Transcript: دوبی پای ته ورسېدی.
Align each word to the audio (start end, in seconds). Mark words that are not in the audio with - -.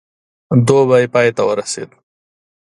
دوبی 0.67 1.05
پای 1.13 1.29
ته 1.35 1.41
ورسېدی. 1.47 1.97